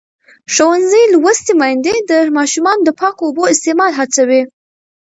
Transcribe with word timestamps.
ښوونځې 0.53 1.01
لوستې 1.13 1.53
میندې 1.61 1.95
د 2.09 2.11
ماشومانو 2.37 2.85
د 2.85 2.89
پاکو 2.99 3.23
اوبو 3.27 3.43
استعمال 3.53 3.91
هڅوي. 3.99 4.41